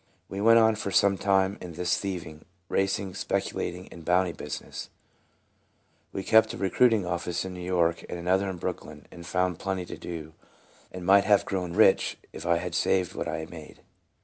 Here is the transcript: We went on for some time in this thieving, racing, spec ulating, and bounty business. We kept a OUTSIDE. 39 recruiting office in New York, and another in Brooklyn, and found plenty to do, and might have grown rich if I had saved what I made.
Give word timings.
We 0.29 0.41
went 0.41 0.57
on 0.57 0.73
for 0.77 0.89
some 0.89 1.15
time 1.15 1.59
in 1.61 1.73
this 1.73 1.95
thieving, 1.99 2.43
racing, 2.69 3.13
spec 3.13 3.43
ulating, 3.43 3.87
and 3.91 4.03
bounty 4.03 4.31
business. 4.31 4.89
We 6.11 6.23
kept 6.23 6.47
a 6.47 6.57
OUTSIDE. 6.57 6.59
39 6.59 6.71
recruiting 6.71 7.05
office 7.05 7.45
in 7.45 7.53
New 7.53 7.61
York, 7.61 8.03
and 8.09 8.17
another 8.17 8.49
in 8.49 8.57
Brooklyn, 8.57 9.05
and 9.11 9.27
found 9.27 9.59
plenty 9.59 9.85
to 9.85 9.97
do, 9.99 10.33
and 10.91 11.05
might 11.05 11.25
have 11.25 11.45
grown 11.45 11.73
rich 11.73 12.17
if 12.33 12.47
I 12.47 12.57
had 12.57 12.73
saved 12.73 13.13
what 13.13 13.27
I 13.27 13.45
made. 13.45 13.81